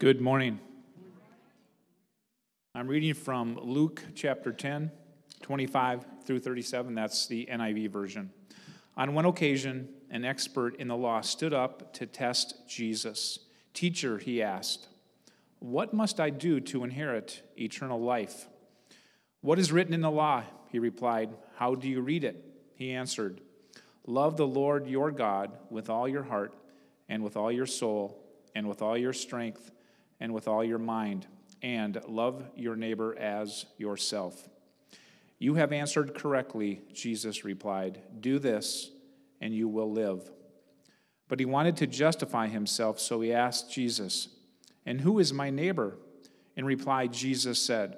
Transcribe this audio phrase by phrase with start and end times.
[0.00, 0.58] Good morning.
[2.74, 4.90] I'm reading from Luke chapter 10,
[5.42, 6.94] 25 through 37.
[6.94, 8.30] That's the NIV version.
[8.96, 13.40] On one occasion, an expert in the law stood up to test Jesus.
[13.74, 14.88] Teacher, he asked,
[15.58, 18.48] What must I do to inherit eternal life?
[19.42, 20.44] What is written in the law?
[20.72, 22.42] He replied, How do you read it?
[22.74, 23.42] He answered,
[24.06, 26.54] Love the Lord your God with all your heart,
[27.06, 28.24] and with all your soul,
[28.54, 29.70] and with all your strength
[30.20, 31.26] and with all your mind,
[31.62, 34.48] and love your neighbor as yourself.
[35.38, 38.00] You have answered correctly, Jesus replied.
[38.20, 38.90] Do this,
[39.40, 40.30] and you will live.
[41.28, 44.28] But he wanted to justify himself, so he asked Jesus,
[44.84, 45.96] And who is my neighbor?
[46.56, 47.96] In reply, Jesus said,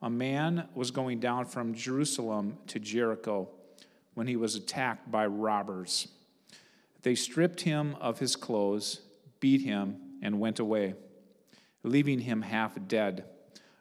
[0.00, 3.48] A man was going down from Jerusalem to Jericho
[4.14, 6.06] when he was attacked by robbers.
[7.02, 9.00] They stripped him of his clothes,
[9.40, 10.94] beat him, and went away
[11.82, 13.24] leaving him half dead.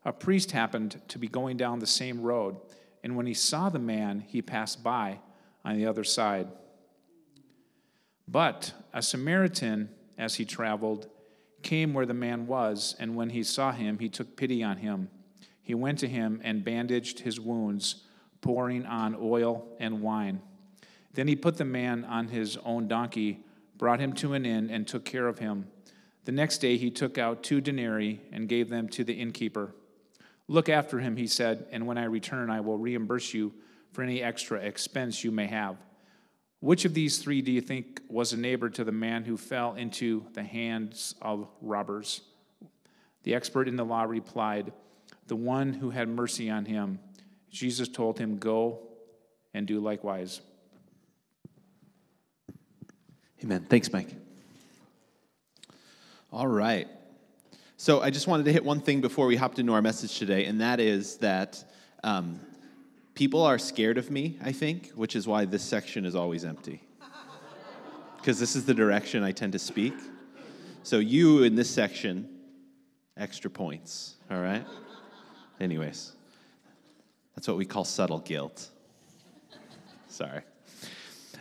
[0.05, 2.57] A priest happened to be going down the same road,
[3.03, 5.19] and when he saw the man, he passed by
[5.65, 6.47] on the other side.
[8.27, 11.07] But a Samaritan, as he traveled,
[11.61, 15.09] came where the man was, and when he saw him, he took pity on him.
[15.61, 18.03] He went to him and bandaged his wounds,
[18.41, 20.41] pouring on oil and wine.
[21.13, 23.43] Then he put the man on his own donkey,
[23.77, 25.67] brought him to an inn, and took care of him.
[26.25, 29.73] The next day he took out two denarii and gave them to the innkeeper.
[30.47, 33.53] Look after him, he said, and when I return, I will reimburse you
[33.91, 35.77] for any extra expense you may have.
[36.59, 39.75] Which of these three do you think was a neighbor to the man who fell
[39.75, 42.21] into the hands of robbers?
[43.23, 44.73] The expert in the law replied,
[45.27, 46.99] The one who had mercy on him.
[47.49, 48.79] Jesus told him, Go
[49.53, 50.41] and do likewise.
[53.43, 53.65] Amen.
[53.69, 54.09] Thanks, Mike.
[56.31, 56.87] All right.
[57.77, 60.45] So I just wanted to hit one thing before we hopped into our message today,
[60.45, 61.63] and that is that
[62.03, 62.39] um,
[63.15, 66.83] people are scared of me, I think, which is why this section is always empty.
[68.17, 69.95] Because this is the direction I tend to speak.
[70.83, 72.29] So you in this section,
[73.17, 74.65] extra points, all right?
[75.59, 76.11] Anyways,
[77.35, 78.69] that's what we call subtle guilt.
[80.09, 80.41] Sorry.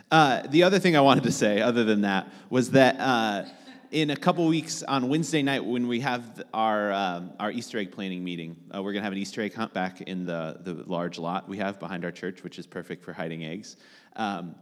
[0.09, 2.99] Uh, the other thing I wanted to say, other than that, was that.
[2.99, 3.43] Uh,
[3.91, 7.91] in a couple weeks on Wednesday night when we have our um, our Easter egg
[7.91, 11.17] planning meeting, uh, we're gonna have an Easter egg hunt back in the the large
[11.17, 13.77] lot we have behind our church, which is perfect for hiding eggs.
[14.15, 14.55] Um,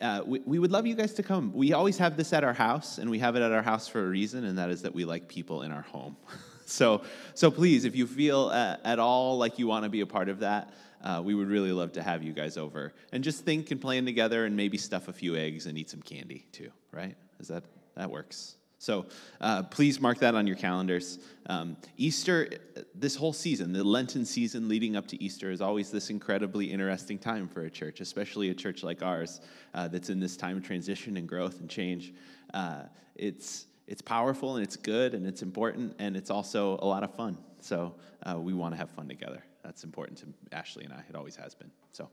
[0.00, 1.52] uh, we, we would love you guys to come.
[1.52, 4.02] We always have this at our house, and we have it at our house for
[4.02, 6.16] a reason, and that is that we like people in our home.
[6.64, 7.02] so,
[7.34, 10.30] so please, if you feel uh, at all like you want to be a part
[10.30, 13.70] of that, uh, we would really love to have you guys over and just think
[13.70, 16.70] and plan together, and maybe stuff a few eggs and eat some candy too.
[16.92, 17.16] Right?
[17.38, 17.64] Is that
[17.94, 18.56] that works?
[18.80, 19.04] So
[19.42, 21.18] uh, please mark that on your calendars.
[21.46, 22.48] Um, Easter,
[22.94, 27.18] this whole season, the Lenten season leading up to Easter, is always this incredibly interesting
[27.18, 29.42] time for a church, especially a church like ours
[29.74, 32.14] uh, that's in this time of transition and growth and change.
[32.54, 32.84] Uh,
[33.16, 37.14] it's it's powerful and it's good and it's important and it's also a lot of
[37.14, 37.36] fun.
[37.60, 39.44] So uh, we want to have fun together.
[39.62, 41.04] That's important to Ashley and I.
[41.06, 41.70] It always has been.
[41.92, 42.08] So,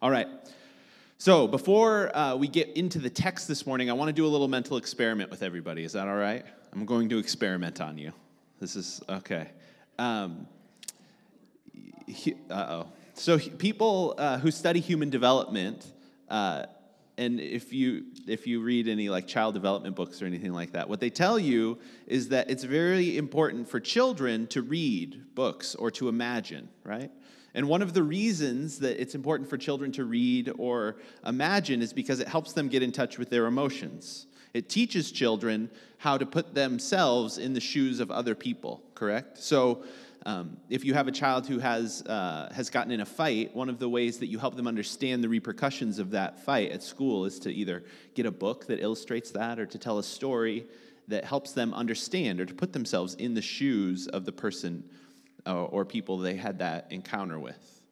[0.00, 0.28] all right.
[1.20, 4.28] So, before uh, we get into the text this morning, I want to do a
[4.28, 5.82] little mental experiment with everybody.
[5.82, 6.46] Is that all right?
[6.72, 8.12] I'm going to experiment on you.
[8.60, 9.48] This is okay.
[9.98, 10.46] Um,
[12.48, 12.86] uh oh.
[13.14, 15.92] So, people uh, who study human development,
[16.28, 16.66] uh,
[17.16, 20.88] and if you if you read any like child development books or anything like that,
[20.88, 25.90] what they tell you is that it's very important for children to read books or
[25.90, 27.10] to imagine, right?
[27.54, 31.92] And one of the reasons that it's important for children to read or imagine is
[31.92, 34.26] because it helps them get in touch with their emotions.
[34.54, 39.38] It teaches children how to put themselves in the shoes of other people, correct?
[39.38, 39.84] So,
[40.26, 43.68] um, if you have a child who has, uh, has gotten in a fight, one
[43.68, 47.24] of the ways that you help them understand the repercussions of that fight at school
[47.24, 47.84] is to either
[48.14, 50.66] get a book that illustrates that or to tell a story
[51.06, 54.84] that helps them understand or to put themselves in the shoes of the person
[55.56, 57.82] or people they had that encounter with.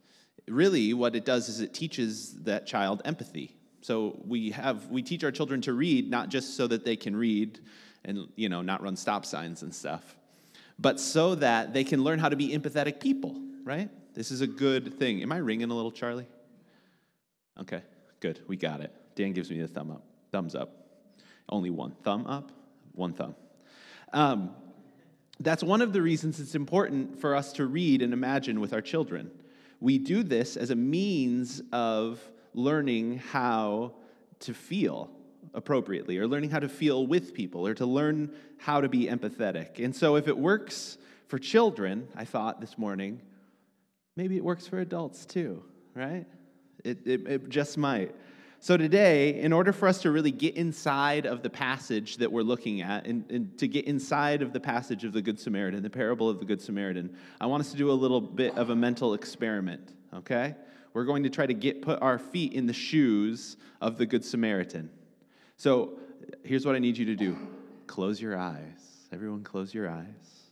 [0.48, 3.56] Really, what it does is it teaches that child empathy.
[3.80, 7.16] So we have we teach our children to read not just so that they can
[7.16, 7.60] read
[8.04, 10.16] and you know not run stop signs and stuff,
[10.78, 13.40] but so that they can learn how to be empathetic people.
[13.64, 13.88] Right?
[14.14, 15.22] This is a good thing.
[15.22, 16.26] Am I ringing a little, Charlie?
[17.60, 17.82] Okay,
[18.20, 18.40] good.
[18.46, 18.92] We got it.
[19.14, 20.02] Dan gives me the thumb up.
[20.30, 20.86] Thumbs up.
[21.48, 22.50] Only one thumb up,
[22.92, 23.34] one thumb.
[24.12, 24.54] Um,
[25.40, 28.80] that's one of the reasons it's important for us to read and imagine with our
[28.80, 29.30] children.
[29.80, 32.20] We do this as a means of
[32.54, 33.92] learning how
[34.40, 35.10] to feel
[35.54, 39.82] appropriately, or learning how to feel with people, or to learn how to be empathetic.
[39.82, 40.98] And so, if it works
[41.28, 43.20] for children, I thought this morning,
[44.16, 45.62] maybe it works for adults too,
[45.94, 46.26] right?
[46.84, 48.14] It, it, it just might.
[48.66, 52.42] So, today, in order for us to really get inside of the passage that we're
[52.42, 55.88] looking at, and, and, to get inside of the passage of the Good Samaritan, the
[55.88, 58.74] parable of the Good Samaritan, I want us to do a little bit of a
[58.74, 60.56] mental experiment, okay?
[60.94, 64.24] We're going to try to get put our feet in the shoes of the Good
[64.24, 64.90] Samaritan.
[65.56, 66.00] So
[66.42, 67.38] here's what I need you to do
[67.86, 69.06] close your eyes.
[69.12, 70.50] Everyone, close your eyes.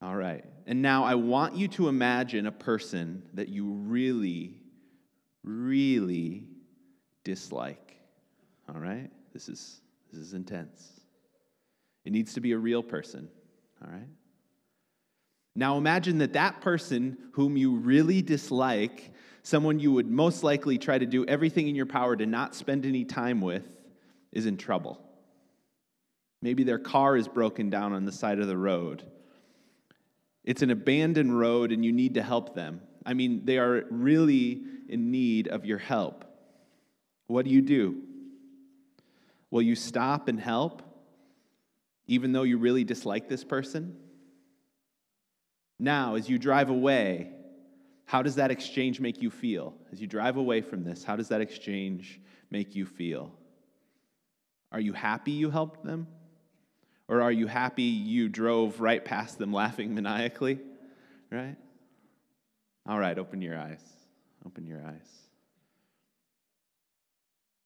[0.00, 0.44] All right.
[0.68, 4.54] And now I want you to imagine a person that you really,
[5.46, 6.44] really
[7.24, 7.96] dislike.
[8.68, 9.10] All right?
[9.32, 9.80] This is,
[10.12, 11.00] this is intense.
[12.04, 13.28] It needs to be a real person.
[13.82, 14.08] All right?
[15.54, 19.12] Now imagine that that person whom you really dislike
[19.42, 22.84] someone you would most likely try to do everything in your power to not spend
[22.84, 23.62] any time with,
[24.32, 25.00] is in trouble.
[26.42, 29.04] Maybe their car is broken down on the side of the road.
[30.44, 32.82] It's an abandoned road and you need to help them.
[33.06, 36.24] I mean, they are really in need of your help.
[37.28, 38.02] What do you do?
[39.50, 40.82] Will you stop and help,
[42.08, 43.96] even though you really dislike this person?
[45.78, 47.30] Now, as you drive away,
[48.06, 49.74] how does that exchange make you feel?
[49.92, 52.20] As you drive away from this, how does that exchange
[52.50, 53.32] make you feel?
[54.72, 56.08] Are you happy you helped them?
[57.08, 60.58] Or are you happy you drove right past them laughing maniacally?
[61.30, 61.56] Right?
[62.88, 63.82] All right, open your eyes.
[64.44, 65.26] Open your eyes.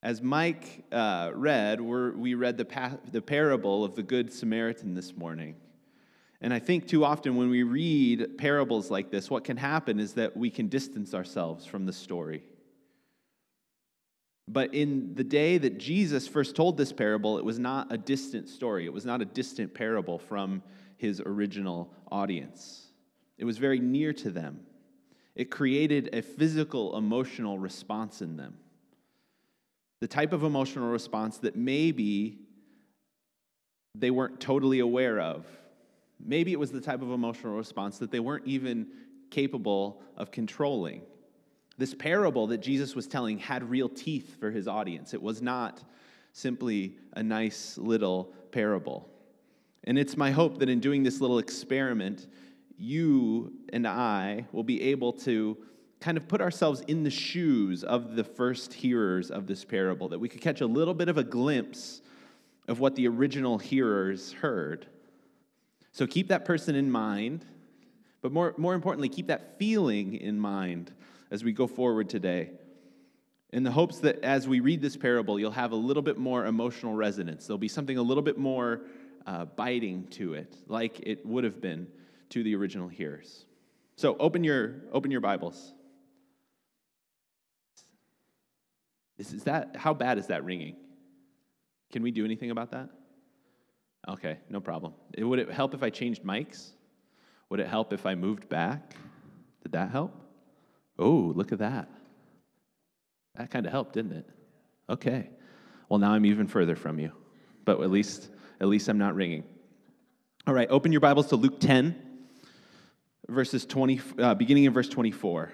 [0.03, 5.15] As Mike uh, read, we read the, pa- the parable of the Good Samaritan this
[5.15, 5.57] morning.
[6.41, 10.15] And I think too often when we read parables like this, what can happen is
[10.15, 12.43] that we can distance ourselves from the story.
[14.49, 18.49] But in the day that Jesus first told this parable, it was not a distant
[18.49, 18.87] story.
[18.87, 20.63] It was not a distant parable from
[20.97, 22.87] his original audience.
[23.37, 24.61] It was very near to them.
[25.35, 28.55] It created a physical, emotional response in them.
[30.01, 32.39] The type of emotional response that maybe
[33.95, 35.47] they weren't totally aware of
[36.25, 38.87] Maybe it was the type of emotional response that they weren't even
[39.31, 41.03] capable of controlling.
[41.79, 45.15] This parable that Jesus was telling had real teeth for his audience.
[45.15, 45.83] It was not
[46.33, 49.09] simply a nice little parable.
[49.85, 52.27] And it's my hope that in doing this little experiment,
[52.81, 55.57] you and I will be able to
[56.01, 60.19] kind of put ourselves in the shoes of the first hearers of this parable, that
[60.19, 62.01] we could catch a little bit of a glimpse
[62.69, 64.87] of what the original hearers heard.
[65.93, 67.45] So keep that person in mind,
[68.23, 70.91] but more, more importantly, keep that feeling in mind
[71.31, 72.51] as we go forward today.
[73.53, 76.47] In the hopes that as we read this parable, you'll have a little bit more
[76.47, 77.47] emotional resonance.
[77.47, 78.83] There'll be something a little bit more
[79.27, 81.87] uh, biting to it, like it would have been
[82.31, 83.45] to the original hearers.
[83.97, 85.75] So open your, open your Bibles.
[89.19, 90.77] Is, is that, how bad is that ringing?
[91.93, 92.89] Can we do anything about that?
[94.09, 94.95] Okay, no problem.
[95.13, 96.71] It, would it help if I changed mics?
[97.51, 98.95] Would it help if I moved back?
[99.63, 100.15] Did that help?
[100.99, 101.89] Oh, look at that.
[103.35, 104.27] That kind of helped, didn't it?
[104.89, 105.31] Okay.
[105.89, 107.13] Well, now I'm even further from you,
[107.65, 109.45] but at least at least I'm not ringing.
[110.47, 112.10] All right, open your Bibles to Luke 10,
[113.31, 115.53] verses 20, uh, beginning in verse 24.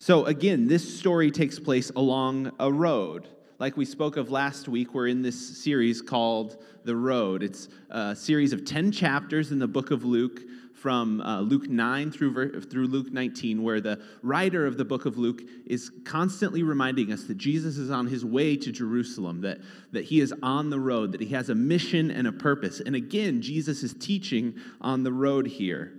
[0.00, 3.28] So again, this story takes place along a road
[3.58, 7.42] like we spoke of last week, we're in this series called The Road.
[7.42, 10.42] It's a series of 10 chapters in the book of Luke
[10.74, 15.18] from uh, Luke 9 through, through Luke 19, where the writer of the book of
[15.18, 19.58] Luke is constantly reminding us that Jesus is on his way to Jerusalem, that,
[19.90, 22.78] that he is on the road, that he has a mission and a purpose.
[22.78, 25.97] And again, Jesus is teaching on the road here.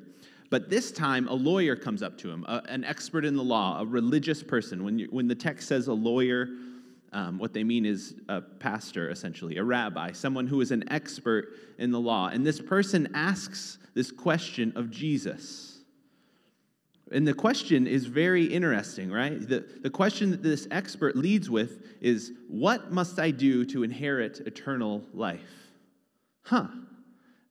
[0.49, 3.79] But this time, a lawyer comes up to him, a, an expert in the law,
[3.79, 4.83] a religious person.
[4.83, 6.49] When, you, when the text says a lawyer,
[7.13, 11.49] um, what they mean is a pastor, essentially, a rabbi, someone who is an expert
[11.77, 12.27] in the law.
[12.27, 15.79] And this person asks this question of Jesus.
[17.11, 19.39] And the question is very interesting, right?
[19.39, 24.41] The, the question that this expert leads with is What must I do to inherit
[24.41, 25.41] eternal life?
[26.43, 26.67] Huh.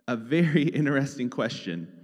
[0.07, 1.98] A very interesting question.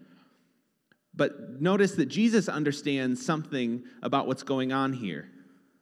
[1.16, 5.30] But notice that Jesus understands something about what's going on here.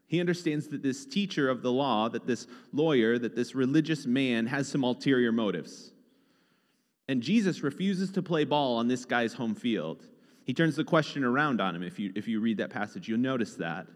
[0.06, 4.46] He understands that this teacher of the law, that this lawyer, that this religious man
[4.46, 5.92] has some ulterior motives.
[7.08, 10.06] And Jesus refuses to play ball on this guy's home field.
[10.44, 11.82] He turns the question around on him.
[11.82, 13.86] If you, if you read that passage, you'll notice that.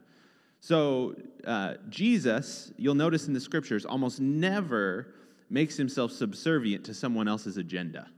[0.60, 1.14] So,
[1.46, 5.14] uh, Jesus, you'll notice in the scriptures, almost never
[5.50, 8.08] makes himself subservient to someone else's agenda.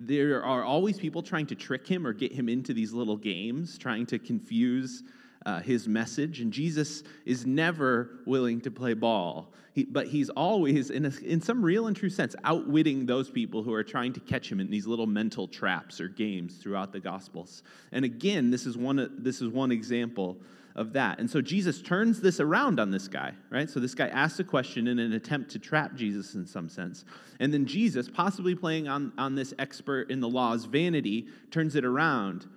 [0.00, 3.76] There are always people trying to trick him or get him into these little games,
[3.76, 5.02] trying to confuse
[5.46, 6.40] uh, his message.
[6.40, 9.52] And Jesus is never willing to play ball.
[9.72, 13.62] He, but he's always, in, a, in some real and true sense, outwitting those people
[13.62, 17.00] who are trying to catch him in these little mental traps or games throughout the
[17.00, 17.62] Gospels.
[17.92, 20.38] And again, this is one, this is one example
[20.80, 21.18] of that.
[21.18, 23.68] And so Jesus turns this around on this guy, right?
[23.68, 27.04] So this guy asks a question in an attempt to trap Jesus in some sense.
[27.38, 31.84] And then Jesus, possibly playing on, on this expert in the law's vanity, turns it
[31.84, 32.48] around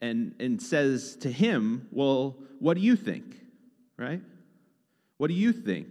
[0.00, 3.36] and, and says to him, Well, what do you think,
[3.98, 4.22] right?
[5.18, 5.88] What do you think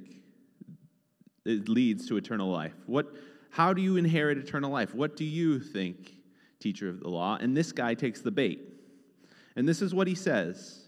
[1.46, 2.74] it leads to eternal life?
[2.88, 3.14] What,
[3.52, 4.96] how do you inherit eternal life?
[4.96, 6.12] What do you think,
[6.60, 7.38] teacher of the law?
[7.40, 8.62] And this guy takes the bait.
[9.56, 10.87] And this is what he says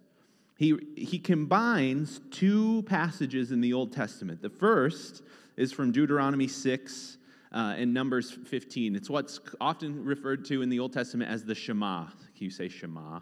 [0.60, 4.42] he, he combines two passages in the Old Testament.
[4.42, 5.24] The first
[5.56, 7.18] is from Deuteronomy 6
[7.54, 8.94] uh, and Numbers 15.
[8.94, 12.08] It's what's often referred to in the Old Testament as the Shema.
[12.08, 13.22] Can you say Shema?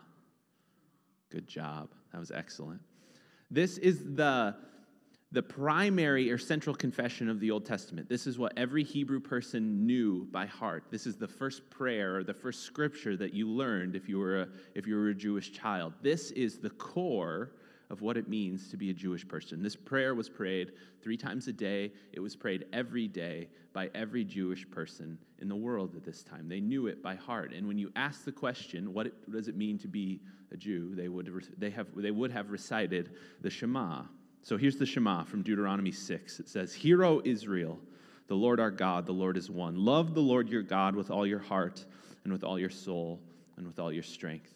[1.30, 1.90] Good job.
[2.12, 2.82] That was excellent.
[3.52, 4.56] This is the
[5.32, 8.08] the primary or central confession of the Old Testament.
[8.08, 10.86] This is what every Hebrew person knew by heart.
[10.90, 14.44] This is the first prayer or the first scripture that you learned if you were
[14.44, 15.94] a, if you were a Jewish child.
[16.02, 17.52] This is the core
[17.90, 19.62] of what it means to be a Jewish person.
[19.62, 21.92] This prayer was prayed three times a day.
[22.14, 26.48] It was prayed every day by every Jewish person in the world at this time.
[26.48, 27.54] They knew it by heart.
[27.54, 30.96] And when you ask the question, what, it, does it mean to be a Jew?
[30.96, 34.04] They would, they, have, they would have recited the Shema.
[34.42, 36.40] So here's the Shema from Deuteronomy 6.
[36.40, 37.80] It says, Hear, O Israel,
[38.28, 39.76] the Lord our God, the Lord is one.
[39.76, 41.86] Love the Lord your God with all your heart
[42.24, 43.20] and with all your soul
[43.58, 44.54] and with all your strength.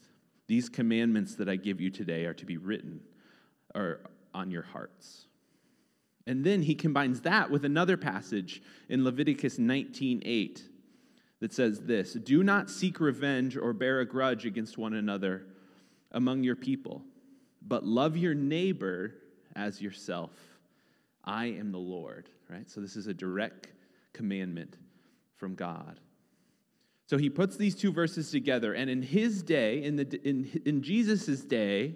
[0.47, 3.01] These commandments that I give you today are to be written
[3.73, 4.01] or
[4.33, 5.27] on your hearts.
[6.27, 10.69] And then he combines that with another passage in Leviticus 19:8
[11.39, 15.47] that says this, "Do not seek revenge or bear a grudge against one another
[16.11, 17.03] among your people,
[17.61, 19.15] but love your neighbor
[19.55, 20.31] as yourself.
[21.23, 22.69] I am the Lord, right?
[22.69, 23.67] So this is a direct
[24.13, 24.77] commandment
[25.35, 25.99] from God.
[27.07, 30.81] So he puts these two verses together, and in his day, in, the, in, in
[30.81, 31.95] Jesus' day,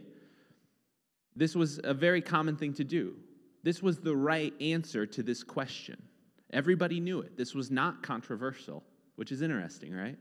[1.35, 3.15] this was a very common thing to do.
[3.63, 6.01] This was the right answer to this question.
[6.51, 7.37] Everybody knew it.
[7.37, 8.83] This was not controversial,
[9.15, 10.17] which is interesting, right?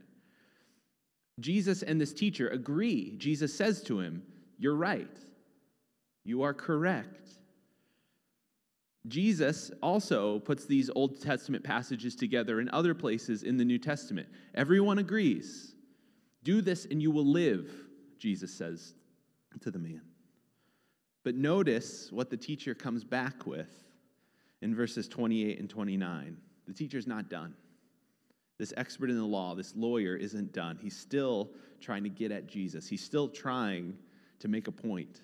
[1.39, 3.15] Jesus and this teacher agree.
[3.17, 4.23] Jesus says to him,
[4.57, 5.17] You're right.
[6.25, 7.29] You are correct.
[9.07, 14.27] Jesus also puts these Old Testament passages together in other places in the New Testament.
[14.55, 15.75] Everyone agrees.
[16.43, 17.71] Do this and you will live,
[18.17, 18.95] Jesus says
[19.61, 20.01] to the man.
[21.23, 23.69] But notice what the teacher comes back with
[24.61, 26.37] in verses 28 and 29.
[26.67, 27.53] The teacher's not done.
[28.57, 30.77] This expert in the law, this lawyer, isn't done.
[30.81, 31.51] He's still
[31.81, 33.97] trying to get at Jesus, he's still trying
[34.39, 35.21] to make a point.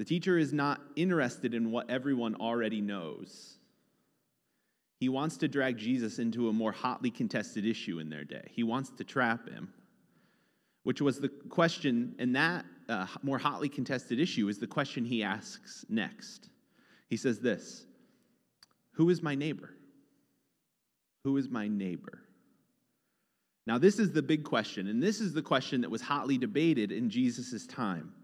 [0.00, 3.58] The teacher is not interested in what everyone already knows.
[4.98, 8.50] He wants to drag Jesus into a more hotly contested issue in their day.
[8.50, 9.74] He wants to trap him,
[10.84, 15.22] which was the question, and that uh, more hotly contested issue is the question he
[15.22, 16.48] asks next.
[17.10, 17.84] He says this
[18.92, 19.74] Who is my neighbor?
[21.24, 22.22] Who is my neighbor?
[23.66, 26.90] Now, this is the big question, and this is the question that was hotly debated
[26.90, 28.14] in Jesus' time.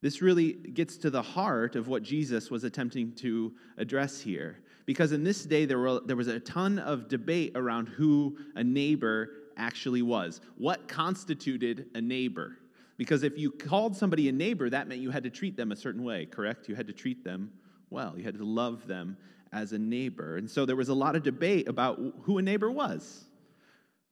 [0.00, 4.60] This really gets to the heart of what Jesus was attempting to address here.
[4.86, 8.64] Because in this day, there, were, there was a ton of debate around who a
[8.64, 10.40] neighbor actually was.
[10.56, 12.58] What constituted a neighbor?
[12.96, 15.76] Because if you called somebody a neighbor, that meant you had to treat them a
[15.76, 16.68] certain way, correct?
[16.68, 17.52] You had to treat them
[17.90, 19.16] well, you had to love them
[19.52, 20.36] as a neighbor.
[20.36, 23.24] And so there was a lot of debate about who a neighbor was.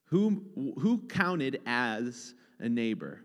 [0.06, 0.42] Who,
[0.78, 3.22] who counted as a neighbor?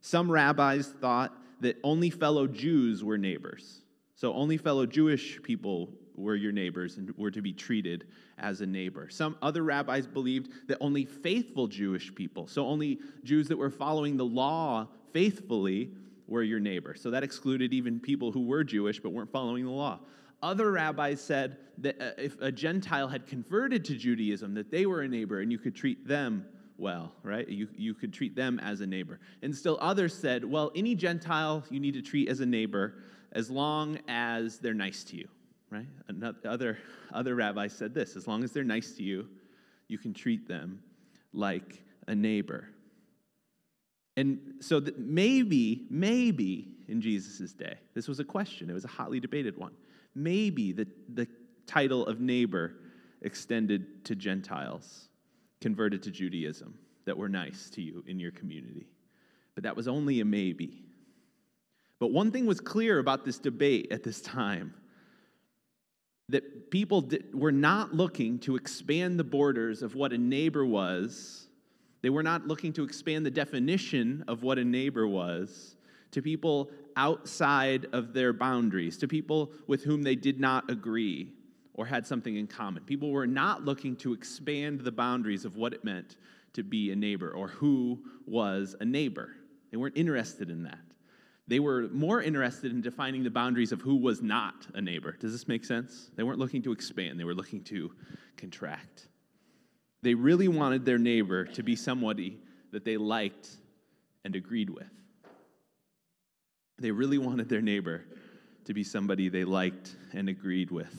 [0.00, 3.82] Some rabbis thought that only fellow Jews were neighbors.
[4.14, 8.06] So only fellow Jewish people were your neighbors and were to be treated
[8.38, 9.08] as a neighbor.
[9.08, 14.16] Some other rabbis believed that only faithful Jewish people, so only Jews that were following
[14.16, 15.90] the law faithfully,
[16.26, 16.94] were your neighbor.
[16.94, 20.00] So that excluded even people who were Jewish but weren't following the law.
[20.42, 25.02] Other rabbis said that uh, if a Gentile had converted to Judaism, that they were
[25.02, 26.46] a neighbor and you could treat them
[26.82, 27.48] well, right?
[27.48, 29.20] You, you could treat them as a neighbor.
[29.40, 32.96] And still others said, well, any Gentile you need to treat as a neighbor
[33.30, 35.28] as long as they're nice to you,
[35.70, 35.86] right?
[36.08, 36.78] Another, other,
[37.14, 39.28] other rabbis said this as long as they're nice to you,
[39.86, 40.82] you can treat them
[41.32, 42.68] like a neighbor.
[44.16, 47.76] And so that maybe, maybe, in Jesus' day.
[47.94, 49.72] This was a question, it was a hotly debated one.
[50.14, 51.28] Maybe the, the
[51.66, 52.74] title of neighbor
[53.22, 55.08] extended to Gentiles
[55.62, 58.86] converted to Judaism that were nice to you in your community.
[59.54, 60.82] But that was only a maybe.
[61.98, 64.74] But one thing was clear about this debate at this time
[66.28, 71.46] that people did, were not looking to expand the borders of what a neighbor was.
[72.00, 75.76] They were not looking to expand the definition of what a neighbor was
[76.10, 81.32] to people outside of their boundaries, to people with whom they did not agree
[81.74, 82.82] or had something in common.
[82.84, 86.16] People were not looking to expand the boundaries of what it meant
[86.52, 89.30] to be a neighbor or who was a neighbor.
[89.70, 90.78] They weren't interested in that.
[91.48, 95.12] They were more interested in defining the boundaries of who was not a neighbor.
[95.12, 96.10] Does this make sense?
[96.14, 97.92] They weren't looking to expand, they were looking to
[98.36, 99.08] contract.
[100.02, 102.40] They really wanted their neighbor to be somebody
[102.72, 103.48] that they liked
[104.24, 104.90] and agreed with.
[106.78, 108.04] They really wanted their neighbor
[108.64, 110.94] to be somebody they liked and agreed with.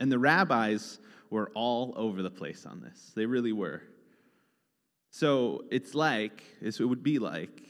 [0.00, 0.98] And the rabbis
[1.30, 3.12] were all over the place on this.
[3.14, 3.82] They really were.
[5.10, 7.62] So it's like, it would be like,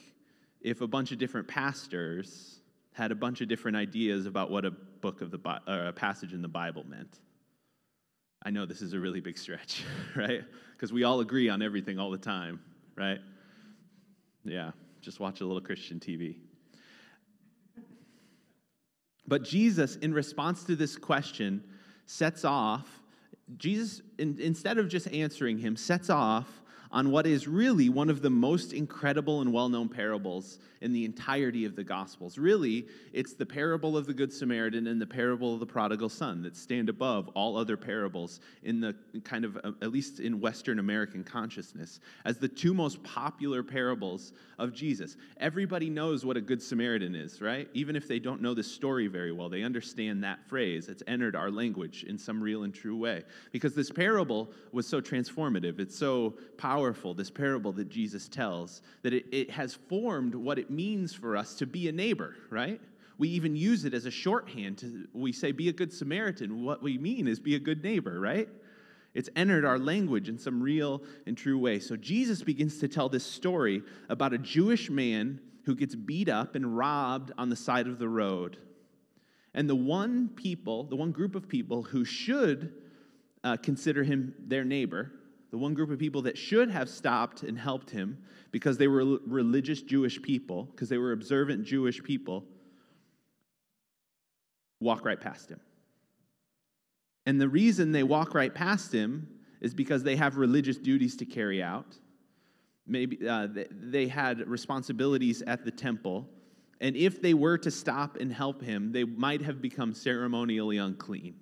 [0.60, 2.60] if a bunch of different pastors
[2.92, 6.32] had a bunch of different ideas about what a book of the or a passage
[6.32, 7.18] in the Bible meant.
[8.42, 9.84] I know this is a really big stretch,
[10.16, 10.42] right?
[10.72, 12.60] Because we all agree on everything all the time,
[12.96, 13.18] right?
[14.44, 16.36] Yeah, just watch a little Christian TV.
[19.26, 21.62] But Jesus, in response to this question,
[22.10, 23.02] sets off,
[23.56, 26.59] Jesus, in, instead of just answering him, sets off
[26.92, 31.04] on what is really one of the most incredible and well known parables in the
[31.04, 32.38] entirety of the Gospels.
[32.38, 36.42] Really, it's the parable of the Good Samaritan and the parable of the prodigal son
[36.42, 38.94] that stand above all other parables in the
[39.24, 44.32] kind of, uh, at least in Western American consciousness, as the two most popular parables
[44.58, 45.16] of Jesus.
[45.38, 47.68] Everybody knows what a Good Samaritan is, right?
[47.74, 50.88] Even if they don't know the story very well, they understand that phrase.
[50.88, 53.24] It's entered our language in some real and true way.
[53.52, 56.79] Because this parable was so transformative, it's so powerful,
[57.14, 61.54] this parable that Jesus tells, that it, it has formed what it means for us
[61.56, 62.80] to be a neighbor, right?
[63.18, 64.78] We even use it as a shorthand.
[64.78, 66.64] To, we say, be a good Samaritan.
[66.64, 68.48] What we mean is be a good neighbor, right?
[69.12, 71.80] It's entered our language in some real and true way.
[71.80, 76.54] So Jesus begins to tell this story about a Jewish man who gets beat up
[76.54, 78.56] and robbed on the side of the road.
[79.52, 82.72] And the one people, the one group of people who should
[83.42, 85.12] uh, consider him their neighbor,
[85.50, 88.18] the one group of people that should have stopped and helped him
[88.52, 92.44] because they were religious Jewish people, because they were observant Jewish people,
[94.80, 95.60] walk right past him.
[97.26, 99.28] And the reason they walk right past him
[99.60, 101.98] is because they have religious duties to carry out.
[102.86, 106.28] Maybe uh, they had responsibilities at the temple.
[106.80, 111.34] And if they were to stop and help him, they might have become ceremonially unclean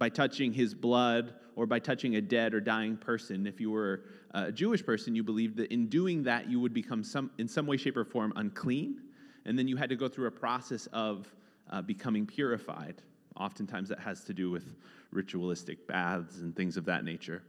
[0.00, 3.46] by touching his blood or by touching a dead or dying person.
[3.46, 7.04] If you were a Jewish person, you believed that in doing that, you would become
[7.04, 9.02] some, in some way, shape, or form unclean.
[9.44, 11.32] And then you had to go through a process of
[11.70, 13.02] uh, becoming purified.
[13.36, 14.74] Oftentimes, that has to do with
[15.12, 17.42] ritualistic baths and things of that nature.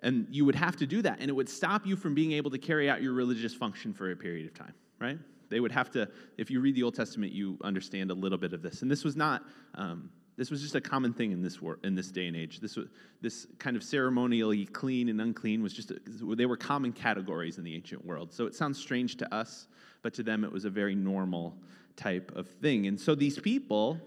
[0.00, 2.52] And you would have to do that, and it would stop you from being able
[2.52, 5.18] to carry out your religious function for a period of time, right?
[5.50, 6.08] They would have to,
[6.38, 8.82] if you read the Old Testament, you understand a little bit of this.
[8.82, 9.42] And this was not
[9.74, 12.60] um, this was just a common thing in this war, in this day and age.
[12.60, 12.88] This was,
[13.20, 16.00] this kind of ceremonially clean and unclean was just a,
[16.34, 18.32] they were common categories in the ancient world.
[18.32, 19.68] So it sounds strange to us,
[20.02, 21.56] but to them it was a very normal
[21.96, 22.88] type of thing.
[22.88, 24.00] And so these people,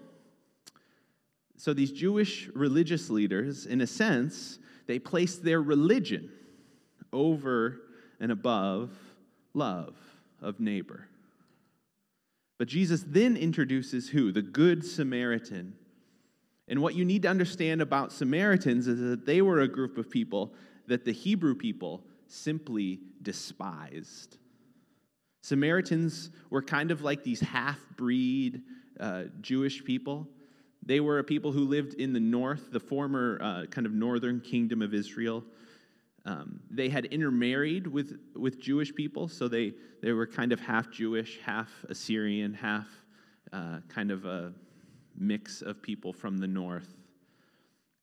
[1.56, 6.30] so these Jewish religious leaders, in a sense, they placed their religion
[7.10, 7.80] over
[8.20, 8.90] and above
[9.54, 9.96] love
[10.42, 11.08] of neighbor.
[12.58, 14.30] But Jesus then introduces who?
[14.30, 15.74] The Good Samaritan
[16.68, 20.10] and what you need to understand about Samaritans is that they were a group of
[20.10, 20.52] people
[20.86, 24.36] that the Hebrew people simply despised.
[25.42, 28.62] Samaritans were kind of like these half breed
[29.00, 30.28] uh, Jewish people.
[30.84, 34.40] They were a people who lived in the north, the former uh, kind of northern
[34.40, 35.44] kingdom of Israel.
[36.26, 40.90] Um, they had intermarried with, with Jewish people, so they, they were kind of half
[40.90, 42.86] Jewish, half Assyrian, half
[43.52, 44.52] uh, kind of a
[45.18, 46.94] mix of people from the north.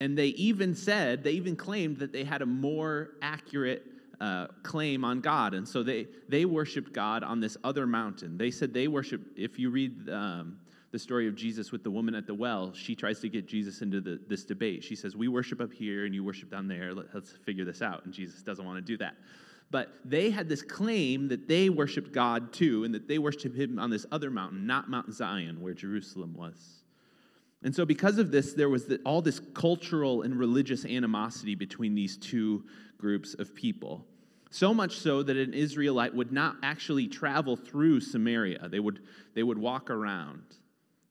[0.01, 3.84] And they even said, they even claimed that they had a more accurate
[4.19, 5.54] uh, claim on God.
[5.54, 8.38] And so they, they worshiped God on this other mountain.
[8.38, 10.60] They said they worship, if you read um,
[10.91, 13.82] the story of Jesus with the woman at the well, she tries to get Jesus
[13.82, 14.84] into the, this debate.
[14.84, 16.93] She says, We worship up here and you worship down there.
[16.93, 18.06] Let, us figure this out.
[18.06, 19.15] And Jesus doesn't want to do that.
[19.71, 23.80] but they had this claim that they worshiped God too, and that they worshiped Him
[23.80, 26.84] on this other mountain, not Mount Zion, where Jerusalem was.
[27.65, 31.95] And so, because of this, there was the, all this cultural and religious animosity between
[31.95, 32.63] these two
[32.99, 34.06] groups of people.
[34.51, 38.99] So much so that an Israelite would not actually travel through Samaria, they would,
[39.34, 40.43] they would walk around.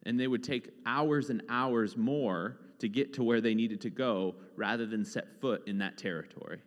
[0.07, 3.91] And they would take hours and hours more to get to where they needed to
[3.91, 6.61] go rather than set foot in that territory.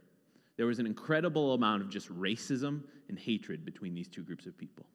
[0.58, 4.58] There was an incredible amount of just racism and hatred between these two groups of
[4.58, 4.86] people.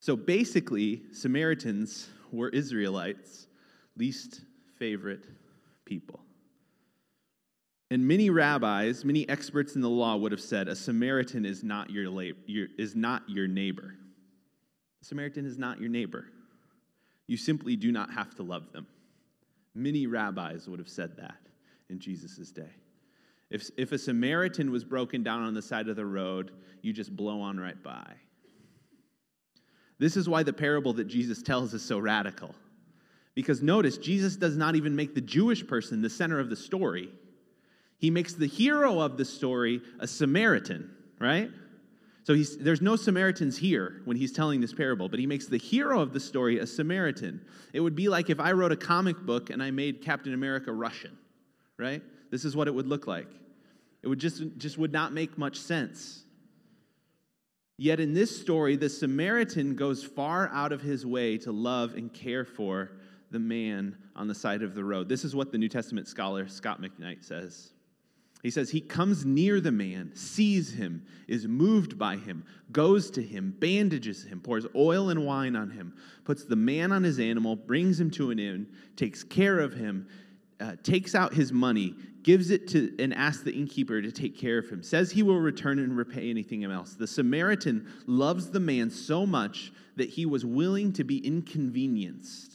[0.00, 3.46] So basically, Samaritans were Israelites'
[3.96, 4.42] least
[4.78, 5.26] favorite
[5.84, 6.20] people.
[7.90, 11.90] And many rabbis, many experts in the law would have said a Samaritan is not
[11.90, 12.04] your,
[12.46, 13.94] your, is not your neighbor.
[15.00, 16.26] A Samaritan is not your neighbor.
[17.26, 18.86] You simply do not have to love them.
[19.74, 21.38] Many rabbis would have said that
[21.88, 22.70] in Jesus' day.
[23.50, 27.14] If, if a Samaritan was broken down on the side of the road, you just
[27.16, 28.12] blow on right by.
[29.98, 32.54] This is why the parable that Jesus tells is so radical.
[33.34, 37.08] Because notice, Jesus does not even make the Jewish person the center of the story.
[37.98, 41.50] He makes the hero of the story a Samaritan, right?
[42.24, 46.00] So there's no Samaritans here when he's telling this parable, but he makes the hero
[46.00, 47.40] of the story a Samaritan.
[47.72, 50.72] It would be like if I wrote a comic book and I made Captain America
[50.72, 51.16] Russian,
[51.78, 52.02] right?
[52.30, 53.28] This is what it would look like.
[54.02, 56.24] It would just, just would not make much sense.
[57.80, 62.12] Yet in this story, the Samaritan goes far out of his way to love and
[62.12, 62.90] care for
[63.30, 65.08] the man on the side of the road.
[65.08, 67.70] This is what the New Testament scholar Scot McKnight says.
[68.42, 73.22] He says, He comes near the man, sees him, is moved by him, goes to
[73.22, 77.54] him, bandages him, pours oil and wine on him, puts the man on his animal,
[77.54, 80.08] brings him to an inn, takes care of him,
[80.60, 84.58] uh, takes out his money, gives it to, and asks the innkeeper to take care
[84.58, 86.94] of him, says he will return and repay anything else.
[86.94, 92.52] The Samaritan loves the man so much that he was willing to be inconvenienced.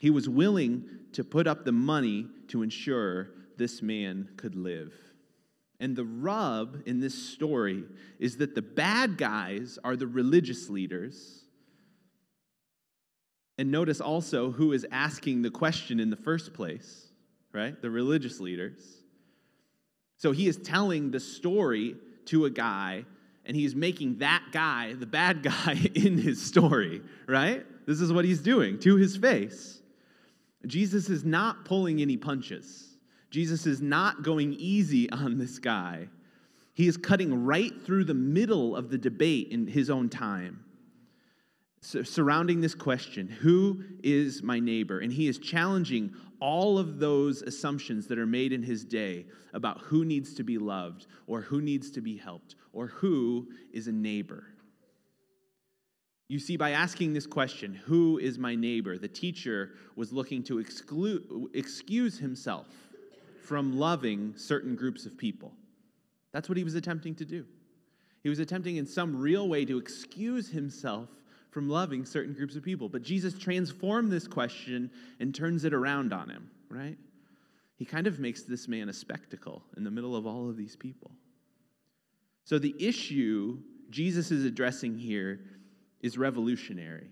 [0.00, 4.92] He was willing to put up the money to ensure this man could live.
[5.80, 7.84] And the rub in this story
[8.18, 11.43] is that the bad guys are the religious leaders.
[13.58, 17.04] And notice also who is asking the question in the first place
[17.54, 17.80] right?
[17.80, 18.82] The religious leaders.
[20.18, 23.04] So he is telling the story to a guy,
[23.46, 27.64] and he's making that guy the bad guy in his story, right?
[27.86, 29.80] This is what he's doing to his face.
[30.66, 32.96] Jesus is not pulling any punches.
[33.30, 36.08] Jesus is not going easy on this guy.
[36.74, 40.64] He is cutting right through the middle of the debate in his own time
[41.84, 45.00] surrounding this question who is my neighbor?
[45.00, 49.80] And he is challenging all of those assumptions that are made in his day about
[49.80, 53.92] who needs to be loved or who needs to be helped or who is a
[53.92, 54.44] neighbor.
[56.28, 60.58] You see, by asking this question, who is my neighbor, the teacher was looking to
[60.58, 62.66] exclude, excuse himself
[63.42, 65.52] from loving certain groups of people.
[66.32, 67.44] That's what he was attempting to do.
[68.22, 71.10] He was attempting in some real way to excuse himself
[71.54, 72.88] from loving certain groups of people.
[72.88, 74.90] But Jesus transformed this question
[75.20, 76.98] and turns it around on him, right?
[77.76, 80.74] He kind of makes this man a spectacle in the middle of all of these
[80.74, 81.12] people.
[82.42, 85.42] So the issue Jesus is addressing here
[86.00, 87.10] is revolutionary.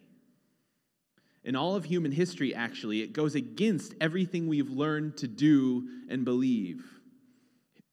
[1.45, 6.25] In all of human history, actually, it goes against everything we've learned to do and
[6.25, 6.85] believe.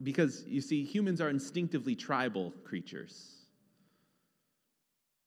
[0.02, 3.39] Because, you see, humans are instinctively tribal creatures.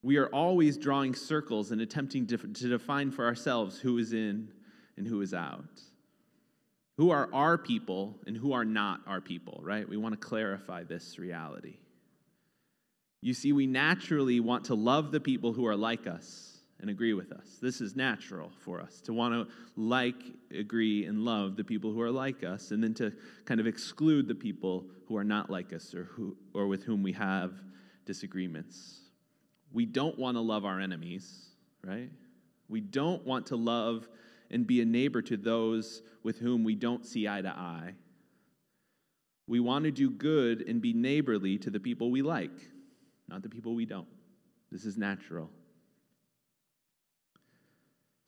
[0.03, 4.49] We are always drawing circles and attempting to, to define for ourselves who is in
[4.97, 5.81] and who is out.
[6.99, 9.88] Who are our people and who are not our people, right?
[9.88, 11.77] We want to clarify this reality.
[13.23, 17.15] You see, we naturally want to love the people who are like us and agree
[17.15, 17.59] with us.
[17.62, 20.21] This is natural for us to want to like,
[20.53, 23.12] agree, and love the people who are like us, and then to
[23.45, 27.05] kind of exclude the people who are not like us or, who, or with whom
[27.05, 27.53] we have
[28.05, 29.02] disagreements.
[29.73, 31.47] We don't want to love our enemies,
[31.85, 32.11] right?
[32.69, 34.09] We don't want to love
[34.51, 37.95] and be a neighbor to those with whom we don't see eye to eye.
[39.49, 42.51] We want to do good and be neighborly to the people we like,
[43.29, 44.09] not the people we don't.
[44.71, 45.51] This is natural.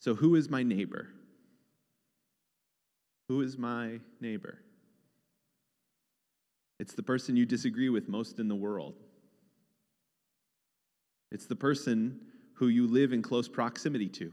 [0.01, 1.09] So, who is my neighbor?
[3.29, 4.59] Who is my neighbor?
[6.79, 8.95] It's the person you disagree with most in the world.
[11.31, 12.21] It's the person
[12.55, 14.33] who you live in close proximity to.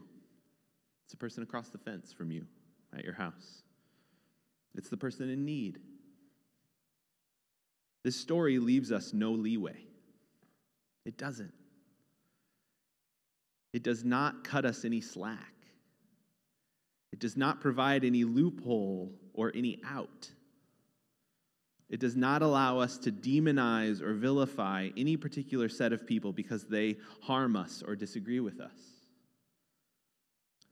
[1.06, 2.46] It's the person across the fence from you
[2.96, 3.64] at your house.
[4.76, 5.80] It's the person in need.
[8.04, 9.86] This story leaves us no leeway.
[11.06, 11.54] It doesn't.
[13.74, 15.54] It does not cut us any slack.
[17.12, 20.30] It does not provide any loophole or any out.
[21.92, 26.64] It does not allow us to demonize or vilify any particular set of people because
[26.64, 28.72] they harm us or disagree with us.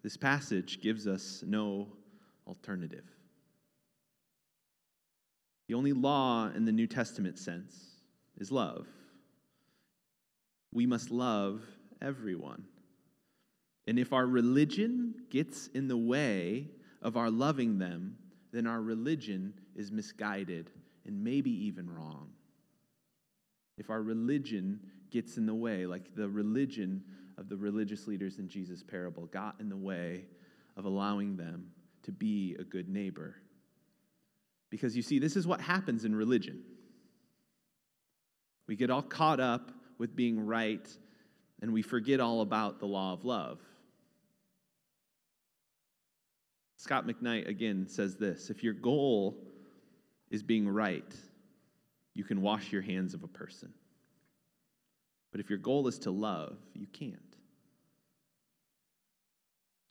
[0.01, 1.89] This passage gives us no
[2.47, 3.03] alternative.
[5.67, 7.75] The only law in the New Testament sense
[8.37, 8.87] is love.
[10.71, 11.61] We must love
[12.01, 12.63] everyone.
[13.87, 16.69] And if our religion gets in the way
[17.01, 18.17] of our loving them,
[18.53, 20.69] then our religion is misguided
[21.09, 22.29] and maybe even wrong.
[23.77, 27.03] If our religion gets in the way, like the religion
[27.37, 30.25] of the religious leaders in Jesus' parable got in the way
[30.77, 31.71] of allowing them
[32.03, 33.35] to be a good neighbor
[34.69, 36.61] because you see, this is what happens in religion.
[38.67, 40.87] We get all caught up with being right
[41.59, 43.59] and we forget all about the law of love.
[46.77, 49.43] Scot McKnight again says this if your goal
[50.29, 51.13] is being right,
[52.13, 53.73] you can wash your hands of a person.
[55.31, 57.15] But if your goal is to love, you can't.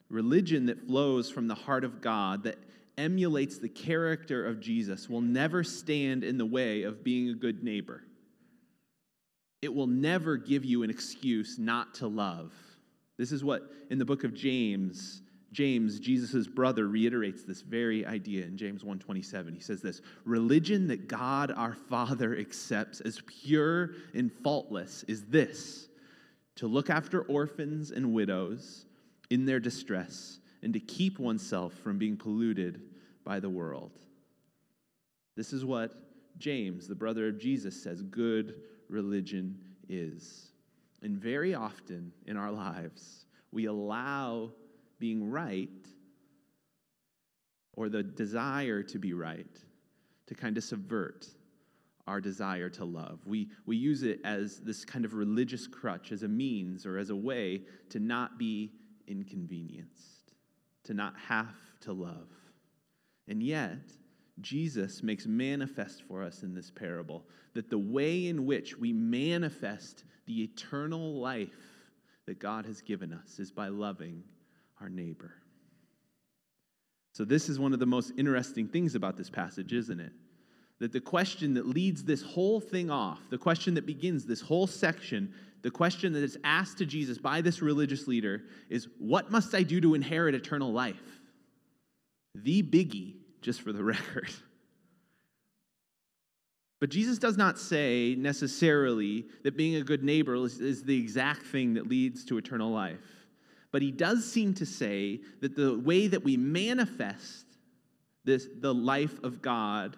[0.09, 2.57] Religion that flows from the heart of God, that
[2.97, 7.63] emulates the character of Jesus will never stand in the way of being a good
[7.63, 8.03] neighbor.
[9.61, 12.53] It will never give you an excuse not to love.
[13.17, 15.21] This is what, in the book of James,
[15.51, 19.53] James, Jesus' brother, reiterates this very idea in James 1:27.
[19.53, 25.89] He says this: "Religion that God our Father accepts as pure and faultless is this:
[26.55, 28.85] to look after orphans and widows
[29.29, 32.81] in their distress and to keep oneself from being polluted
[33.23, 33.97] by the world.
[35.35, 35.93] This is what
[36.37, 39.57] James, the brother of Jesus, says good religion
[39.87, 40.51] is.
[41.01, 44.51] And very often in our lives, we allow
[44.99, 45.69] being right
[47.73, 49.57] or the desire to be right
[50.27, 51.27] to kind of subvert
[52.07, 53.19] our desire to love.
[53.25, 57.11] We, we use it as this kind of religious crutch, as a means or as
[57.11, 58.71] a way to not be
[59.07, 60.33] inconvenienced,
[60.85, 62.29] to not have to love.
[63.27, 63.93] And yet,
[64.41, 70.03] Jesus makes manifest for us in this parable that the way in which we manifest
[70.25, 71.49] the eternal life
[72.25, 74.23] that God has given us is by loving
[74.81, 75.33] our neighbor.
[77.13, 80.11] So, this is one of the most interesting things about this passage, isn't it?
[80.79, 84.67] That the question that leads this whole thing off, the question that begins this whole
[84.67, 89.53] section, the question that is asked to Jesus by this religious leader is, What must
[89.53, 91.19] I do to inherit eternal life?
[92.35, 94.29] The biggie just for the record.
[96.79, 101.73] But Jesus does not say necessarily that being a good neighbor is, the exact thing
[101.73, 103.18] that leads to eternal life.
[103.71, 107.45] But he does seem to say that the way that we manifest
[108.25, 109.95] this, the life of God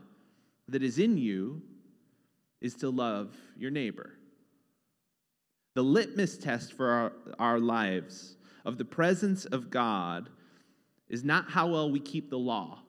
[0.67, 1.61] that is in you
[2.59, 4.13] is to love your neighbor.
[5.75, 10.29] The litmus test for our, our lives of the presence of God
[11.09, 12.79] is not how well we keep the law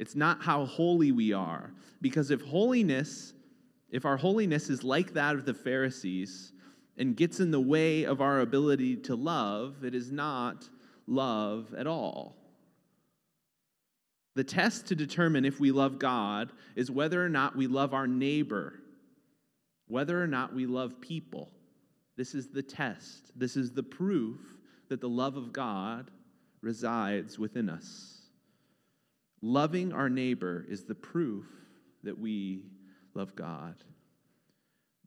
[0.00, 1.74] it's not how holy we are.
[2.00, 3.34] Because if holiness,
[3.90, 6.54] if our holiness is like that of the Pharisees
[7.00, 10.68] and gets in the way of our ability to love, it is not
[11.06, 12.36] love at all.
[14.36, 18.06] The test to determine if we love God is whether or not we love our
[18.06, 18.74] neighbor,
[19.88, 21.50] whether or not we love people.
[22.18, 23.32] This is the test.
[23.34, 24.38] This is the proof
[24.90, 26.10] that the love of God
[26.60, 28.20] resides within us.
[29.40, 31.46] Loving our neighbor is the proof
[32.02, 32.66] that we
[33.14, 33.76] love God.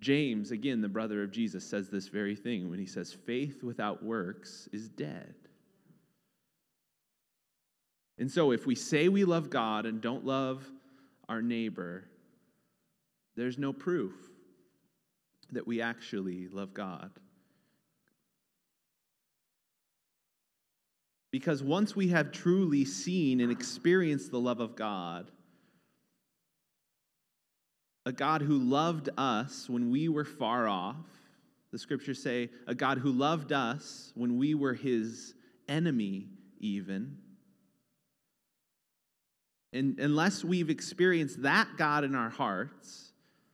[0.03, 4.03] James, again, the brother of Jesus, says this very thing when he says, faith without
[4.03, 5.33] works is dead.
[8.17, 10.69] And so, if we say we love God and don't love
[11.29, 12.03] our neighbor,
[13.35, 14.13] there's no proof
[15.51, 17.11] that we actually love God.
[21.31, 25.31] Because once we have truly seen and experienced the love of God,
[28.05, 30.95] a God who loved us when we were far off,
[31.71, 35.33] the scriptures say, a God who loved us when we were his
[35.67, 36.27] enemy,
[36.59, 37.17] even.
[39.71, 43.11] And unless we've experienced that God in our hearts,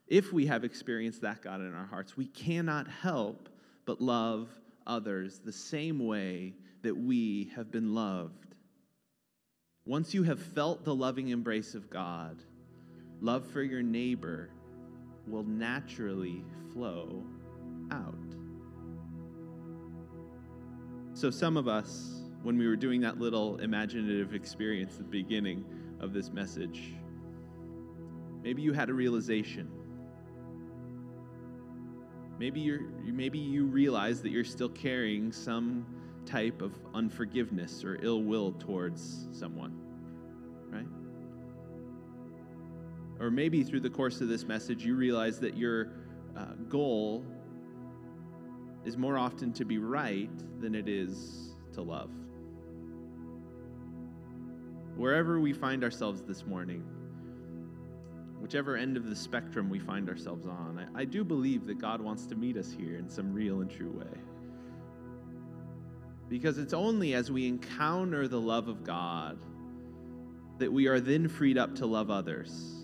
[0.08, 3.48] if we have experienced that God in our hearts, we cannot help
[3.86, 4.50] but love
[4.86, 8.56] others the same way that we have been loved.
[9.86, 12.38] Once you have felt the loving embrace of God,
[13.22, 14.50] love for your neighbor
[15.28, 17.24] will naturally flow
[17.92, 18.16] out.
[21.14, 25.66] So, some of us, when we were doing that little imaginative experience at the beginning
[26.00, 26.94] of this message,
[28.42, 29.70] maybe you had a realization.
[32.40, 35.86] Maybe, you're, maybe you realize that you're still carrying some
[36.26, 39.78] type of unforgiveness or ill will towards someone,
[43.20, 45.90] Or maybe through the course of this message, you realize that your
[46.38, 47.26] uh, goal
[48.86, 50.30] is more often to be right
[50.62, 52.10] than it is to love.
[54.96, 56.84] Wherever we find ourselves this morning,
[58.42, 62.02] whichever end of the spectrum we find ourselves on, I, I, do believe that God
[62.02, 64.20] wants to meet us here in some real and true way.
[66.30, 69.40] Because it's only as we encounter the love of God
[70.58, 72.79] that we are then freed up to love others.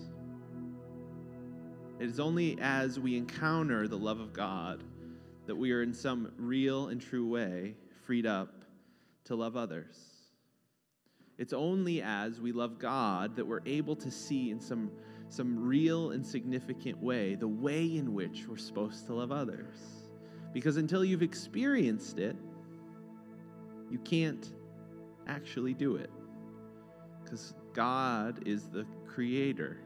[1.98, 4.84] It is only as we encounter the love of God
[5.46, 8.64] that we are in some real and true way freed up
[9.24, 9.96] to love others.
[11.38, 14.90] It's only as we love God that we're able to see in some,
[15.28, 19.78] some real and significant way the way in which we're supposed to love others.
[20.52, 22.36] Because until you've experienced it,
[23.90, 24.52] you can't
[25.26, 26.10] actually do it.
[27.22, 29.78] Because God is the creator?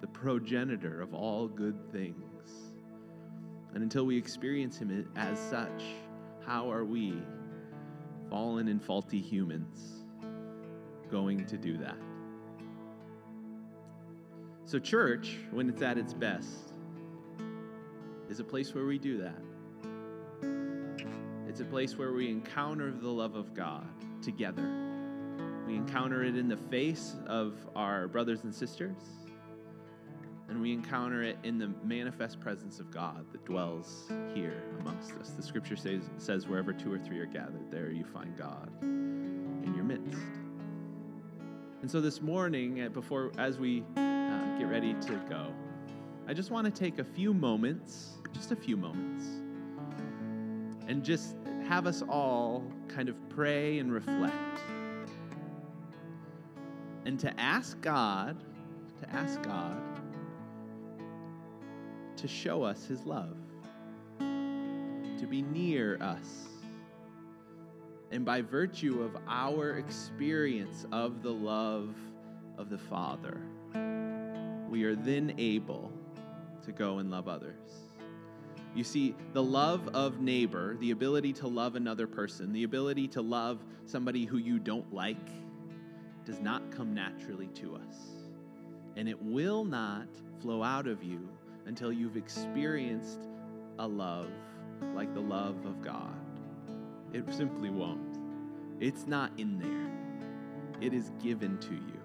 [0.00, 2.50] The progenitor of all good things.
[3.74, 5.82] And until we experience Him as such,
[6.44, 7.20] how are we,
[8.28, 10.04] fallen and faulty humans,
[11.10, 11.96] going to do that?
[14.64, 16.72] So, church, when it's at its best,
[18.28, 19.42] is a place where we do that.
[21.48, 23.88] It's a place where we encounter the love of God
[24.22, 24.62] together.
[25.66, 28.94] We encounter it in the face of our brothers and sisters
[30.50, 35.30] and we encounter it in the manifest presence of God that dwells here amongst us.
[35.30, 39.72] The scripture says, says wherever two or three are gathered, there you find God in
[39.76, 40.18] your midst.
[41.82, 45.52] And so this morning, uh, before as we uh, get ready to go,
[46.26, 49.24] I just want to take a few moments, just a few moments,
[50.88, 51.36] and just
[51.68, 54.60] have us all kind of pray and reflect.
[57.04, 58.36] And to ask God,
[59.00, 59.80] to ask God
[62.20, 63.34] to show us his love,
[64.18, 66.48] to be near us.
[68.10, 71.94] And by virtue of our experience of the love
[72.58, 73.40] of the Father,
[74.68, 75.90] we are then able
[76.64, 77.70] to go and love others.
[78.74, 83.22] You see, the love of neighbor, the ability to love another person, the ability to
[83.22, 85.16] love somebody who you don't like,
[86.24, 87.96] does not come naturally to us.
[88.96, 90.06] And it will not
[90.40, 91.28] flow out of you
[91.70, 93.28] until you've experienced
[93.78, 94.32] a love
[94.92, 96.16] like the love of God.
[97.12, 98.18] It simply won't.
[98.80, 102.00] It's not in there, it is given to you.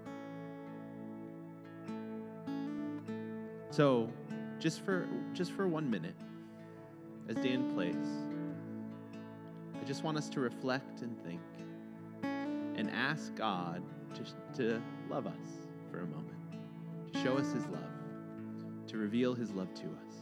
[3.72, 4.12] So,
[4.60, 6.16] just for just for 1 minute
[7.28, 7.96] as Dan plays,
[9.82, 11.42] I just want us to reflect and think
[12.22, 13.82] and ask God
[14.14, 16.38] just to love us for a moment,
[17.14, 17.95] to show us his love
[18.96, 20.16] to reveal his love to us.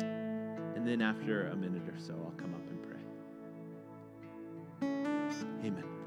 [0.00, 3.00] And then after a minute or so, I'll come up and pray.
[5.64, 5.97] Amen.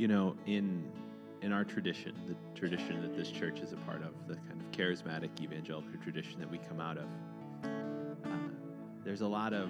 [0.00, 0.90] You know, in
[1.42, 4.70] in our tradition, the tradition that this church is a part of, the kind of
[4.70, 7.04] charismatic evangelical tradition that we come out of,
[8.24, 8.30] uh,
[9.04, 9.68] there's a lot of,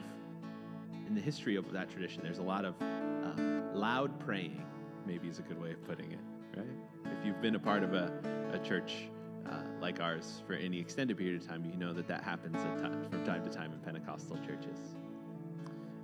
[1.09, 4.65] in the history of that tradition, there's a lot of uh, loud praying,
[5.05, 6.21] maybe is a good way of putting it,
[6.57, 6.77] right?
[7.07, 8.13] If you've been a part of a,
[8.53, 9.09] a church
[9.51, 13.25] uh, like ours for any extended period of time, you know that that happens from
[13.25, 14.79] time to time in Pentecostal churches.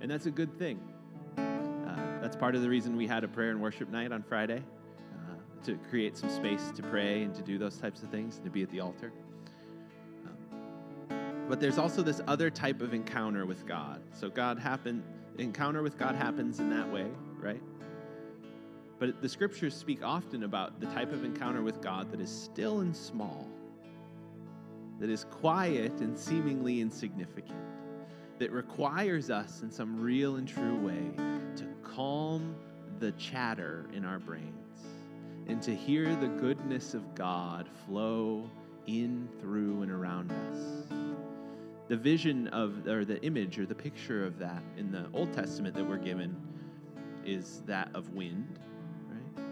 [0.01, 0.81] And that's a good thing.
[2.27, 4.61] Uh, that's part of the reason we had a prayer and worship night on Friday
[5.63, 8.51] to create some space to pray and to do those types of things and to
[8.51, 9.13] be at the altar.
[11.09, 14.01] Um, but there's also this other type of encounter with God.
[14.13, 15.03] So God happen
[15.37, 17.05] encounter with God happens in that way,
[17.39, 17.61] right?
[18.99, 22.81] But the scriptures speak often about the type of encounter with God that is still
[22.81, 23.47] and small,
[24.99, 27.57] that is quiet and seemingly insignificant,
[28.39, 31.11] that requires us in some real and true way
[31.55, 32.55] to calm
[32.99, 34.53] the chatter in our brains
[35.47, 38.49] and to hear the goodness of God flow
[38.85, 40.87] in, through, and around us.
[41.87, 45.73] The vision of, or the image or the picture of that in the Old Testament
[45.75, 46.35] that we're given
[47.25, 48.59] is that of wind,
[49.09, 49.47] right?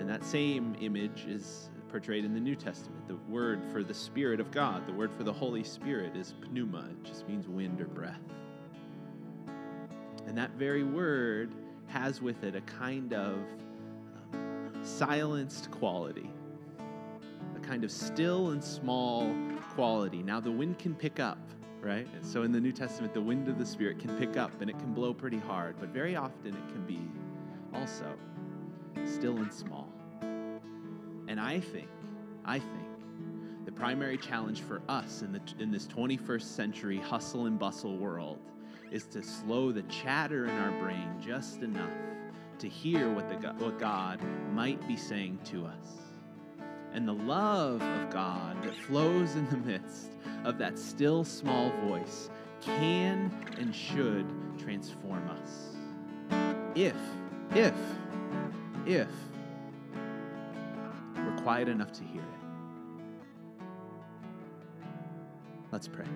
[0.00, 3.06] And that same image is portrayed in the New Testament.
[3.06, 6.88] The word for the Spirit of God, the word for the Holy Spirit is pneuma,
[6.90, 8.18] it just means wind or breath.
[10.26, 11.52] And that very word
[11.88, 13.36] has with it a kind of
[14.32, 16.30] um, silenced quality,
[17.54, 19.30] a kind of still and small
[19.74, 20.22] quality.
[20.22, 21.38] Now, the wind can pick up,
[21.82, 22.08] right?
[22.14, 24.70] And so in the New Testament, the wind of the Spirit can pick up and
[24.70, 27.00] it can blow pretty hard, but very often it can be
[27.74, 28.14] also
[29.04, 29.81] still and small.
[31.32, 31.88] And I think,
[32.44, 37.58] I think, the primary challenge for us in, the, in this 21st century hustle and
[37.58, 38.38] bustle world
[38.90, 41.88] is to slow the chatter in our brain just enough
[42.58, 44.20] to hear what, the, what God
[44.52, 46.02] might be saying to us.
[46.92, 50.12] And the love of God that flows in the midst
[50.44, 52.28] of that still small voice
[52.60, 54.26] can and should
[54.58, 55.76] transform us.
[56.74, 56.94] If,
[57.54, 57.72] if,
[58.84, 59.08] if
[61.42, 62.42] quiet enough to hear it.
[65.70, 66.06] Let's pray.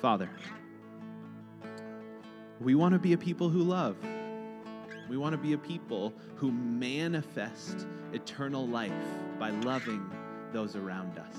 [0.00, 0.28] Father,
[2.60, 3.96] we want to be a people who love.
[5.08, 8.92] We want to be a people who manifest eternal life
[9.38, 10.10] by loving
[10.52, 11.36] those around us.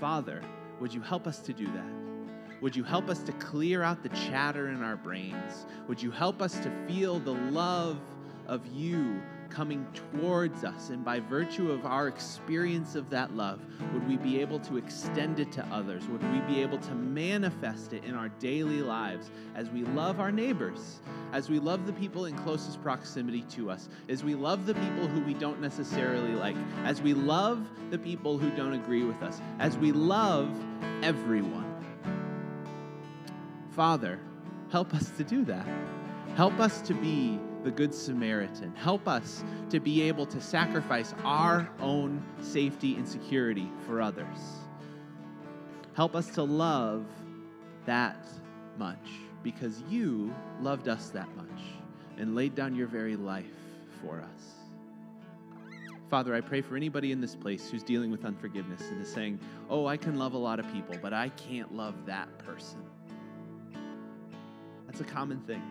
[0.00, 0.42] Father,
[0.80, 2.60] would you help us to do that?
[2.60, 5.66] Would you help us to clear out the chatter in our brains?
[5.88, 7.98] Would you help us to feel the love
[8.46, 9.20] of you
[9.52, 10.88] coming towards us.
[10.88, 13.60] And by virtue of our experience of that love,
[13.92, 16.06] would we be able to extend it to others?
[16.08, 20.32] Would we be able to manifest it in our daily lives as we love our
[20.32, 21.00] neighbors,
[21.32, 25.06] as we love the people in closest proximity to us, as we love the people
[25.06, 29.40] who we don't necessarily like, as we love the people who don't agree with us,
[29.58, 30.48] as we love
[31.02, 31.68] everyone?
[33.70, 34.18] Father,
[34.70, 35.66] help us to do that.
[36.36, 38.74] Help us to be the Good Samaritan.
[38.74, 44.38] Help us to be able to sacrifice our own safety and security for others.
[45.94, 47.06] Help us to love
[47.86, 48.26] that
[48.78, 49.08] much
[49.42, 51.46] because you loved us that much
[52.18, 53.44] and laid down your very life
[54.00, 54.62] for us.
[56.08, 59.40] Father, I pray for anybody in this place who's dealing with unforgiveness and is saying,
[59.70, 62.84] Oh, I can love a lot of people, but I can't love that person.
[64.86, 65.62] That's a common thing.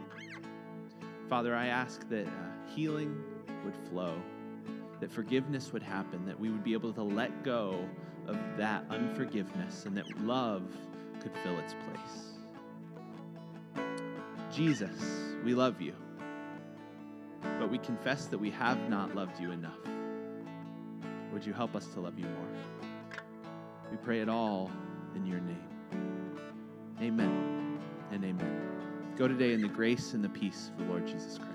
[1.32, 2.32] Father, I ask that uh,
[2.76, 3.24] healing
[3.64, 4.22] would flow,
[5.00, 7.88] that forgiveness would happen, that we would be able to let go
[8.28, 10.64] of that unforgiveness, and that love
[11.22, 12.34] could fill its place.
[14.52, 15.00] Jesus,
[15.46, 15.94] we love you,
[17.60, 19.80] but we confess that we have not loved you enough.
[21.32, 23.22] Would you help us to love you more?
[23.90, 24.70] We pray it all
[25.16, 26.38] in your name.
[27.02, 27.80] Amen
[28.12, 28.81] and amen.
[29.18, 31.51] Go today in the grace and the peace of the Lord Jesus Christ.